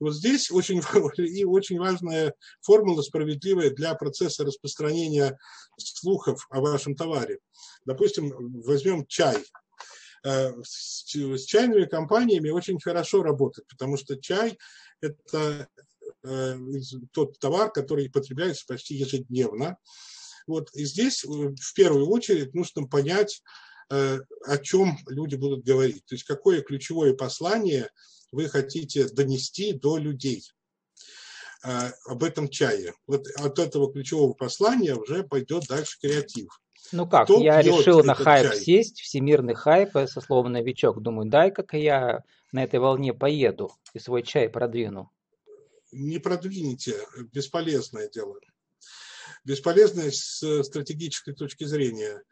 Вот 0.00 0.14
здесь 0.14 0.50
очень, 0.50 0.80
и 1.18 1.44
очень 1.44 1.78
важная 1.78 2.34
формула 2.62 3.02
справедливая 3.02 3.70
для 3.70 3.94
процесса 3.94 4.44
распространения 4.44 5.38
слухов 5.76 6.46
о 6.50 6.60
вашем 6.60 6.94
товаре. 6.96 7.38
Допустим, 7.84 8.32
возьмем 8.62 9.06
чай. 9.06 9.36
Э, 10.24 10.52
с 10.64 11.04
чайными 11.44 11.84
компаниями 11.84 12.50
очень 12.50 12.80
хорошо 12.80 13.22
работать, 13.22 13.66
потому 13.68 13.96
что 13.96 14.16
чай– 14.16 14.58
это 15.00 15.68
э, 16.24 16.58
тот 17.12 17.38
товар, 17.38 17.70
который 17.70 18.10
потребляется 18.10 18.64
почти 18.66 18.94
ежедневно. 18.94 19.76
Вот, 20.46 20.70
и 20.74 20.84
здесь 20.84 21.24
э, 21.24 21.28
в 21.28 21.74
первую 21.74 22.08
очередь 22.08 22.54
нужно 22.54 22.86
понять, 22.86 23.42
о 23.88 24.58
чем 24.64 24.98
люди 25.06 25.36
будут 25.36 25.64
говорить. 25.64 26.04
То 26.06 26.16
есть 26.16 26.24
какое 26.24 26.60
ключевое 26.60 27.14
послание 27.14 27.88
вы 28.32 28.48
хотите 28.48 29.06
донести 29.06 29.74
до 29.74 29.96
людей 29.96 30.42
об 31.62 32.24
этом 32.24 32.48
чае. 32.48 32.94
Вот 33.06 33.28
от 33.36 33.60
этого 33.60 33.92
ключевого 33.92 34.32
послания 34.32 34.96
уже 34.96 35.22
пойдет 35.22 35.68
дальше 35.68 36.00
креатив. 36.00 36.60
Ну 36.92 37.06
как, 37.06 37.24
Кто 37.24 37.40
я 37.42 37.60
решил 37.62 38.02
на 38.04 38.14
хайп 38.14 38.48
чай? 38.52 38.60
сесть, 38.60 39.00
всемирный 39.00 39.54
хайп, 39.54 39.90
со 39.92 40.20
словом 40.20 40.52
новичок. 40.52 41.02
Думаю, 41.02 41.28
дай-ка 41.28 41.64
я 41.76 42.22
на 42.52 42.62
этой 42.64 42.80
волне 42.80 43.12
поеду 43.12 43.72
и 43.92 43.98
свой 43.98 44.22
чай 44.22 44.48
продвину. 44.48 45.10
Не 45.92 46.18
продвинете, 46.18 46.96
бесполезное 47.32 48.08
дело. 48.08 48.36
Бесполезное 49.44 50.10
с 50.10 50.62
стратегической 50.64 51.34
точки 51.34 51.64
зрения. 51.64 52.22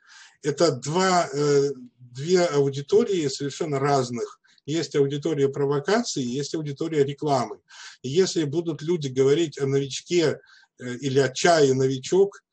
Это 0.43 0.73
два, 0.73 1.29
э, 1.33 1.71
две 1.99 2.45
аудитории 2.45 3.29
совершенно 3.29 3.79
разных. 3.79 4.41
Есть 4.67 4.97
аудитория 4.97 5.49
провокации, 5.49 6.23
есть 6.23 6.55
аудитория 6.55 7.05
рекламы. 7.05 7.61
И 8.03 8.09
если 8.09 8.45
будут 8.45 8.83
люди 8.83 9.09
говорить 9.09 9.59
о 9.59 9.67
новичке 9.67 10.41
э, 10.79 10.95
или 10.97 11.19
о 11.19 11.29
чае 11.29 11.75
новичок, 11.75 12.44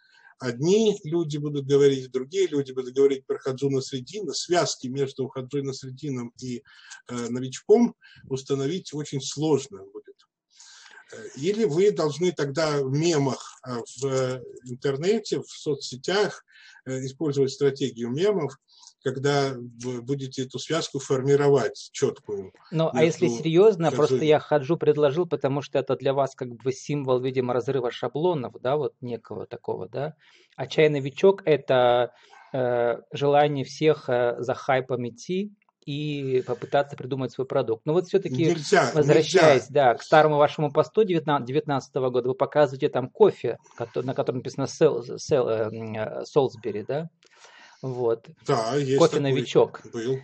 одни 0.42 1.00
люди 1.04 1.38
будут 1.38 1.68
говорить, 1.68 2.12
другие 2.12 2.48
люди 2.48 2.72
будут 2.72 2.96
говорить 2.96 3.26
про 3.26 3.38
Хаджуна 3.38 3.80
Средина, 3.82 4.34
связки 4.34 4.88
между 4.88 5.28
Хаджуна 5.28 5.72
Средином 5.72 6.34
и 6.42 6.64
э, 7.08 7.30
новичком 7.30 7.96
установить 8.28 8.94
очень 8.94 9.22
сложно 9.22 9.86
будет. 9.86 10.16
Э, 11.12 11.28
или 11.38 11.64
вы 11.64 11.92
должны 11.92 12.32
тогда 12.32 12.82
в 12.82 12.92
мемах 12.92 13.62
э, 13.68 13.78
в 14.02 14.42
интернете, 14.66 15.42
в 15.42 15.50
соцсетях 15.50 16.44
э, 16.86 17.06
использовать 17.06 17.52
стратегию 17.52 18.10
мемов, 18.10 18.58
когда 19.04 19.54
вы 19.56 20.02
будете 20.02 20.44
эту 20.44 20.60
связку 20.60 21.00
формировать 21.00 21.90
четкую. 21.92 22.54
Ну, 22.72 22.90
а 22.94 23.04
если 23.04 23.28
серьезно, 23.28 23.88
скажи... 23.88 23.98
просто 23.98 24.26
я 24.26 24.40
Хаджу 24.40 24.78
предложил, 24.78 25.26
потому 25.26 25.62
что 25.62 25.80
это 25.80 25.96
для 25.96 26.14
вас 26.14 26.36
как 26.36 26.50
бы 26.50 26.72
символ, 26.72 27.20
видимо, 27.20 27.54
разрыва 27.54 27.92
шаблонов, 27.92 28.54
да, 28.62 28.78
вот 28.78 28.94
некого 29.02 29.48
такого, 29.48 29.90
да. 29.90 30.16
А 30.56 30.68
чай-новичок– 30.68 31.42
это 31.46 32.14
э, 32.54 33.02
желание 33.12 33.66
всех 33.66 34.10
э, 34.10 34.36
за 34.40 34.54
хайпом 34.54 35.08
идти, 35.08 35.52
и 35.86 36.44
попытаться 36.46 36.96
придумать 36.96 37.32
свой 37.32 37.48
продукт. 37.48 37.86
Но 37.86 37.94
вот 37.94 38.08
все-таки, 38.08 38.46
нельзя, 38.46 38.92
возвращаясь 38.94 39.70
нельзя. 39.70 39.94
Да, 39.94 39.96
к 39.96 40.04
старому 40.04 40.38
вашему 40.38 40.72
посту 40.72 41.04
2019 41.04 41.96
года, 41.96 42.30
вы 42.30 42.36
показываете 42.36 42.90
там 42.90 43.10
кофе, 43.10 43.58
на 43.96 44.14
котором 44.14 44.40
написано 44.40 44.68
Солсбери, 44.68 46.84
да? 46.88 47.10
Вот. 47.82 48.28
Да, 48.46 48.76
есть 48.76 48.98
Кофе-новичок. 48.98 49.82
Был. 49.92 50.20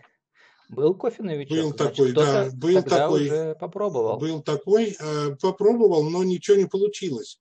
Был 0.70 0.96
кофе-новичок? 0.96 1.58
Был 1.58 1.70
Значит, 1.70 1.96
такой, 1.96 2.12
да. 2.12 2.50
Был 2.54 2.84
такой. 2.84 3.26
Уже 3.26 3.56
попробовал. 3.56 4.20
Был 4.20 4.42
такой, 4.42 4.98
э, 5.00 5.36
попробовал, 5.42 6.10
но 6.10 6.24
ничего 6.24 6.58
не 6.58 6.66
получилось. 6.66 7.40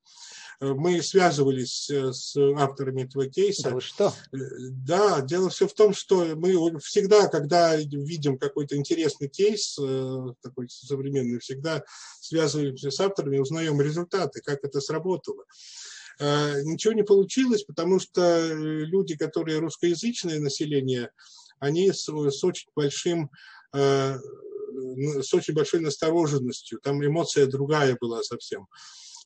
Э, 0.60 0.72
мы 0.72 1.02
связывались 1.02 1.90
э, 1.90 2.12
с 2.12 2.36
авторами 2.56 3.02
этого 3.02 3.26
кейса. 3.26 3.64
Да 3.64 3.70
вы 3.70 3.80
что? 3.80 4.12
Да, 4.32 5.20
дело 5.22 5.50
все 5.50 5.66
в 5.66 5.74
том, 5.74 5.92
что 5.92 6.24
мы 6.36 6.78
всегда, 6.78 7.26
когда 7.26 7.74
видим 7.76 8.38
какой-то 8.38 8.76
интересный 8.76 9.28
кейс, 9.28 9.74
такой 10.42 10.68
современный, 10.68 11.40
всегда 11.40 11.82
связываемся 12.20 12.92
с 12.92 13.00
авторами, 13.00 13.38
узнаем 13.38 13.80
результаты, 13.80 14.40
как 14.40 14.60
это 14.62 14.80
сработало. 14.80 15.44
Э, 16.18 16.62
ничего 16.62 16.92
не 16.94 17.04
получилось, 17.04 17.64
потому 17.64 17.98
что 18.00 18.22
э, 18.22 18.54
люди, 18.54 19.16
которые 19.16 19.58
русскоязычное 19.58 20.40
население, 20.40 21.10
они 21.58 21.92
с, 21.92 22.04
с 22.08 22.44
очень 22.44 22.68
большим 22.74 23.30
э, 23.74 24.18
с 25.22 25.32
очень 25.32 25.54
большой 25.54 25.80
настороженностью. 25.80 26.80
Там 26.82 27.04
эмоция 27.04 27.46
другая 27.46 27.96
была 28.00 28.22
совсем 28.22 28.66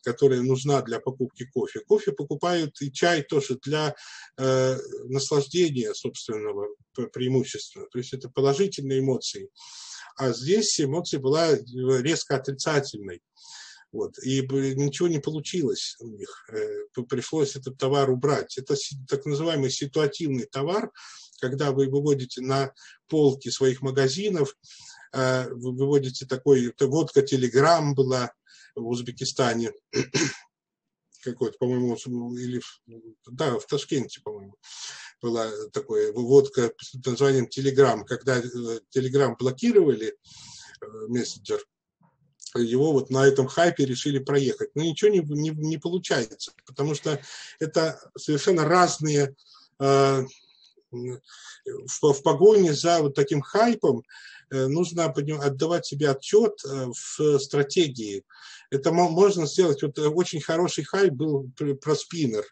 которая 0.02 0.40
нужна 0.40 0.80
для 0.82 0.98
покупки 0.98 1.44
кофе. 1.52 1.80
Кофе 1.80 2.12
покупают 2.12 2.80
и 2.80 2.90
чай 2.90 3.22
тоже 3.22 3.58
для 3.62 3.94
э, 4.38 4.76
наслаждения 5.08 5.92
собственного 5.94 6.68
преимущества. 7.12 7.86
То 7.90 7.98
есть 7.98 8.14
это 8.14 8.30
положительные 8.30 9.00
эмоции. 9.00 9.50
А 10.16 10.32
здесь 10.32 10.80
эмоция 10.80 11.20
была 11.20 11.50
резко 11.54 12.36
отрицательной. 12.36 13.20
Вот. 13.92 14.18
И 14.22 14.40
ничего 14.42 15.08
не 15.08 15.18
получилось 15.18 15.96
у 15.98 16.06
них. 16.06 16.48
Э, 16.52 17.02
пришлось 17.08 17.56
этот 17.56 17.76
товар 17.76 18.10
убрать. 18.10 18.56
Это 18.56 18.76
так 19.08 19.26
называемый 19.26 19.70
ситуативный 19.70 20.46
товар, 20.46 20.90
когда 21.40 21.72
вы 21.72 21.88
выводите 21.88 22.40
на 22.40 22.72
полки 23.08 23.48
своих 23.48 23.82
магазинов, 23.82 24.56
э, 25.12 25.48
вы 25.50 25.72
выводите 25.72 26.26
такой, 26.26 26.72
водка 26.78 27.22
Телеграм 27.22 27.94
была 27.94 28.32
в 28.76 28.86
Узбекистане, 28.86 29.72
какой-то, 31.22 31.58
по-моему, 31.58 31.96
или 32.36 32.60
да, 33.26 33.58
в 33.58 33.66
Ташкенте, 33.66 34.20
по-моему, 34.22 34.54
была 35.20 35.50
такая 35.72 36.12
выводка 36.12 36.72
под 36.94 37.06
названием 37.06 37.48
Телеграм, 37.48 38.04
когда 38.04 38.40
Телеграм 38.90 39.36
блокировали, 39.38 40.08
э, 40.08 40.86
мессенджер, 41.08 41.60
его 42.58 42.92
вот 42.92 43.10
на 43.10 43.26
этом 43.26 43.46
хайпе 43.46 43.84
решили 43.84 44.18
проехать. 44.18 44.70
Но 44.74 44.82
ничего 44.82 45.10
не, 45.10 45.20
не, 45.20 45.50
не 45.50 45.78
получается, 45.78 46.52
потому 46.66 46.94
что 46.94 47.20
это 47.58 48.00
совершенно 48.16 48.64
разные 48.64 49.34
э, 49.78 50.24
в, 50.90 52.12
в 52.12 52.22
погоне 52.22 52.72
за 52.72 53.00
вот 53.00 53.14
таким 53.14 53.40
хайпом 53.40 54.02
э, 54.50 54.66
нужно 54.66 55.04
отдавать 55.04 55.86
себе 55.86 56.10
отчет 56.10 56.60
э, 56.64 56.86
в 56.86 57.38
стратегии. 57.38 58.24
Это 58.70 58.92
можно 58.92 59.46
сделать. 59.46 59.82
Вот 59.82 59.98
очень 59.98 60.40
хороший 60.40 60.84
хайп 60.84 61.12
был 61.12 61.50
про 61.80 61.94
спиннер 61.94 62.44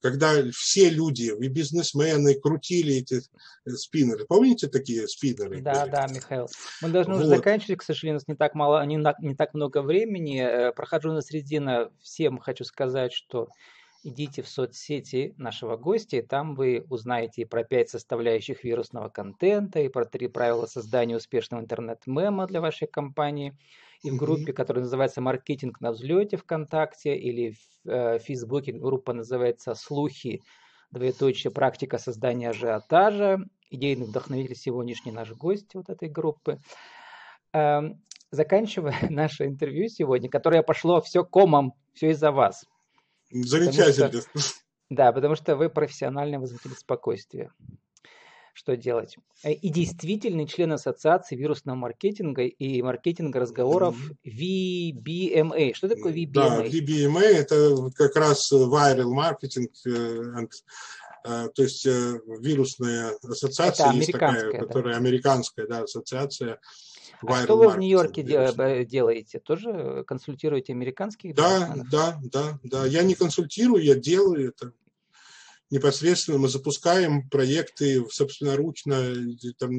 когда 0.00 0.32
все 0.52 0.90
люди, 0.90 1.32
и 1.32 1.48
бизнесмены 1.48 2.34
крутили 2.34 2.96
эти 2.96 3.20
э, 3.64 3.70
спиннеры. 3.70 4.26
Помните 4.26 4.66
такие 4.68 5.06
спиннеры? 5.06 5.60
Да, 5.60 5.82
были? 5.82 5.90
да, 5.90 6.06
Михаил. 6.08 6.48
Мы 6.82 6.88
должны 6.88 7.14
вот. 7.14 7.20
уже 7.20 7.28
заканчивать, 7.28 7.78
к 7.78 7.84
сожалению, 7.84 8.16
у 8.16 8.18
нас 8.18 8.28
не 8.28 8.34
так 8.34 8.54
мало, 8.54 8.84
не, 8.84 8.96
не 9.20 9.34
так 9.34 9.54
много 9.54 9.82
времени. 9.82 10.40
Э, 10.40 10.72
прохожу 10.72 11.12
на 11.12 11.22
средина. 11.22 11.90
Всем 12.00 12.38
хочу 12.38 12.64
сказать, 12.64 13.12
что 13.12 13.48
идите 14.02 14.42
в 14.42 14.48
соцсети 14.48 15.34
нашего 15.36 15.76
гостя, 15.76 16.16
и 16.16 16.22
там 16.22 16.54
вы 16.54 16.84
узнаете 16.90 17.42
и 17.42 17.44
про 17.44 17.64
пять 17.64 17.90
составляющих 17.90 18.64
вирусного 18.64 19.08
контента, 19.08 19.80
и 19.80 19.88
про 19.88 20.04
три 20.04 20.28
правила 20.28 20.66
создания 20.66 21.16
успешного 21.16 21.62
интернет-мема 21.62 22.46
для 22.46 22.60
вашей 22.60 22.88
компании– 22.88 23.56
и 24.02 24.10
в 24.10 24.16
группе, 24.16 24.52
которая 24.52 24.82
называется 24.82 25.20
«Маркетинг 25.20 25.80
на 25.80 25.92
взлете» 25.92 26.36
ВКонтакте 26.36 27.16
или 27.16 27.52
в 27.84 27.88
э, 27.88 28.18
Фейсбуке 28.18 28.72
группа 28.72 29.12
называется 29.12 29.74
«Слухи. 29.74 30.42
Двоеточие. 30.90 31.52
Практика 31.52 31.98
создания 31.98 32.50
ажиотажа». 32.50 33.38
Идейный 33.70 34.06
вдохновитель 34.06 34.56
сегодняшний 34.56 35.12
наш 35.12 35.30
гость 35.32 35.74
вот 35.74 35.88
этой 35.88 36.08
группы. 36.08 36.58
Эм, 37.52 38.02
заканчивая 38.30 38.96
наше 39.10 39.46
интервью 39.46 39.88
сегодня, 39.88 40.28
которое 40.28 40.62
пошло 40.62 41.00
все 41.00 41.24
комом, 41.24 41.72
все 41.94 42.10
из-за 42.10 42.32
вас. 42.32 42.64
Замечательно. 43.32 44.20
Что, 44.20 44.40
да, 44.90 45.12
потому 45.12 45.34
что 45.36 45.56
вы 45.56 45.70
профессиональный 45.70 46.38
возмутитель 46.38 46.76
спокойствия 46.76 47.50
что 48.54 48.76
делать. 48.76 49.16
Э, 49.42 49.52
и 49.52 49.68
действительный 49.70 50.46
член 50.46 50.72
Ассоциации 50.72 51.36
вирусного 51.36 51.76
маркетинга 51.76 52.42
и 52.42 52.82
маркетинга 52.82 53.40
разговоров 53.40 53.96
VBMA. 54.26 55.74
Что 55.74 55.88
такое 55.88 56.12
VBMA? 56.12 56.32
Да, 56.32 56.64
VBMA 56.66 57.22
это 57.22 57.90
как 57.94 58.16
раз 58.16 58.52
viral 58.52 59.12
marketing, 59.12 59.68
э, 59.86 60.46
э, 61.24 61.48
то 61.54 61.62
есть 61.62 61.86
вирусная 61.86 63.12
ассоциация 63.22 63.86
это 63.86 63.96
есть 63.96 64.12
такая, 64.12 64.52
да. 64.52 64.58
которая 64.58 64.96
американская 64.96 65.66
да, 65.66 65.82
ассоциация. 65.82 66.60
А 67.26 67.42
что 67.42 67.56
вы 67.56 67.68
в 67.68 67.78
Нью-Йорке 67.78 68.22
делаете? 68.84 69.38
Тоже 69.38 70.04
консультируете 70.06 70.72
американских? 70.72 71.34
Да, 71.34 71.74
да, 71.90 72.18
да, 72.22 72.58
да. 72.62 72.86
Я 72.86 73.02
не 73.02 73.14
консультирую, 73.14 73.82
я 73.82 73.94
делаю 73.94 74.48
это 74.48 74.72
непосредственно 75.70 76.36
мы 76.36 76.48
запускаем 76.50 77.28
проекты 77.30 78.04
собственноручно. 78.10 79.14
Там, 79.58 79.70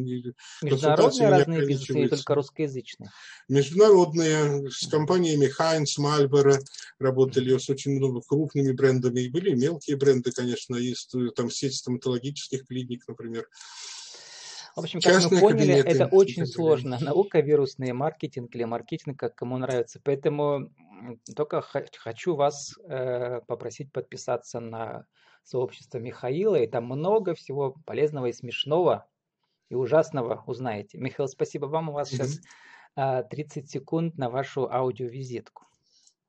Международные 0.63 1.29
разные 1.29 1.67
бизнесы 1.67 1.99
или 1.99 2.07
только 2.07 2.33
русскоязычные? 2.33 3.11
Международные, 3.47 4.71
с 4.71 4.87
компаниями 4.87 5.51
Heinz, 5.55 5.99
Marlboro 5.99 6.57
работали, 6.97 7.55
с 7.55 7.69
очень 7.69 7.91
много 7.97 8.21
крупными 8.21 8.71
брендами. 8.71 9.19
И 9.21 9.29
были 9.29 9.53
мелкие 9.53 9.95
бренды, 9.95 10.31
конечно, 10.31 10.75
есть 10.75 11.13
там 11.35 11.51
сеть 11.51 11.75
стоматологических 11.75 12.65
клиник, 12.65 13.07
например. 13.07 13.47
В 14.75 14.79
общем, 14.79 15.01
как 15.01 15.13
Частные 15.13 15.41
мы 15.41 15.49
поняли, 15.49 15.75
это 15.75 16.07
очень 16.07 16.47
сложно. 16.47 16.97
Наука, 16.99 17.41
вирусный 17.41 17.91
маркетинг 17.91 18.55
или 18.55 18.63
маркетинг, 18.63 19.19
как 19.19 19.35
кому 19.35 19.57
нравится. 19.57 20.01
Поэтому 20.03 20.71
только 21.35 21.61
хочу 21.61 22.35
вас 22.35 22.73
э, 22.87 23.41
попросить 23.45 23.91
подписаться 23.91 24.59
на 24.59 25.05
сообщество 25.43 25.99
Михаила, 25.99 26.55
и 26.55 26.67
там 26.67 26.85
много 26.85 27.35
всего 27.35 27.75
полезного 27.85 28.27
и 28.27 28.33
смешного, 28.33 29.05
и 29.69 29.75
ужасного 29.75 30.43
узнаете. 30.47 30.97
Михаил, 30.97 31.27
спасибо 31.27 31.65
вам. 31.65 31.89
У 31.89 31.93
вас 31.93 32.11
mm-hmm. 32.11 32.39
сейчас 32.95 33.29
30 33.29 33.69
секунд 33.69 34.17
на 34.17 34.29
вашу 34.29 34.71
аудиовизитку. 34.71 35.65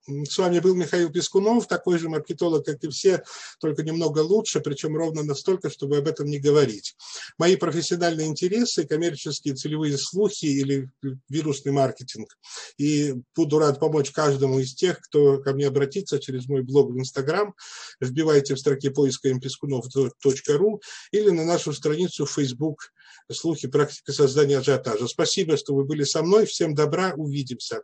С 0.07 0.37
вами 0.37 0.59
был 0.59 0.75
Михаил 0.75 1.11
Пескунов, 1.11 1.67
такой 1.67 1.99
же 1.99 2.11
маркетолог, 2.11 2.67
как 2.67 2.83
и 2.85 2.89
все, 2.89 3.23
только 3.59 3.83
немного 3.83 4.19
лучше, 4.19 4.61
причем 4.61 4.97
ровно 4.97 5.23
настолько, 5.23 5.71
чтобы 5.71 5.97
об 5.97 6.07
этом 6.07 6.27
не 6.27 6.39
говорить. 6.39 6.95
Мои 7.39 7.57
профессиональные 7.57 8.27
интересы, 8.27 8.87
коммерческие 8.87 9.55
целевые 9.55 9.97
слухи 9.97 10.45
или 10.45 10.91
вирусный 11.31 11.73
маркетинг. 11.73 12.37
И 12.77 13.15
буду 13.35 13.59
рад 13.59 13.81
помочь 13.81 14.11
каждому 14.11 14.59
из 14.59 14.75
тех, 14.75 15.01
кто 15.01 15.39
ко 15.39 15.55
мне 15.55 15.69
обратится 15.69 16.19
через 16.19 16.49
мой 16.49 16.63
блог 16.63 16.91
в 16.91 16.99
Инстаграм. 16.99 17.55
Вбивайте 17.99 18.55
в 18.55 18.59
строке 18.59 18.91
поиска 18.91 19.31
mpeskunov.ru 19.31 20.81
или 21.13 21.31
на 21.31 21.45
нашу 21.45 21.73
страницу 21.73 22.27
в 22.27 22.31
Facebook 22.31 22.93
«Слухи. 23.33 23.69
Практика 23.69 24.13
создания 24.13 24.59
ажиотажа». 24.59 25.09
Спасибо, 25.09 25.57
что 25.57 25.75
вы 25.75 25.85
были 25.85 26.05
со 26.05 26.23
мной. 26.23 26.45
Всем 26.45 26.75
добра. 26.75 27.15
Увидимся 27.17 27.81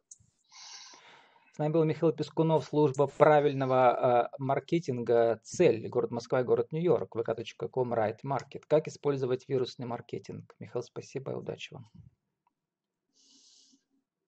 нами 1.61 1.73
был 1.73 1.85
Михаил 1.85 2.13
Пескунов, 2.13 2.65
служба 2.65 3.07
правильного 3.07 4.31
э, 4.33 4.37
маркетинга 4.39 5.41
«Цель», 5.45 5.89
город 5.89 6.11
Москва 6.11 6.41
и 6.41 6.45
город 6.45 6.73
Нью-Йорк, 6.73 7.15
vk.com, 7.15 7.95
right 7.95 8.19
market. 8.25 8.63
Как 8.67 8.89
использовать 8.89 9.47
вирусный 9.47 9.87
маркетинг? 9.87 10.55
Михаил, 10.59 10.83
спасибо 10.83 11.33
и 11.33 11.35
удачи 11.35 11.75
вам. 11.75 11.91